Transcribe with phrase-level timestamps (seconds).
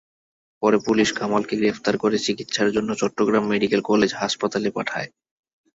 [0.63, 5.09] পরে পুলিশ কামালকে গ্রেপ্তার করে চিকিৎসার জন্য চট্টগ্রাম মেডিকেল কলেজ হাসপাতালে পাঠায়।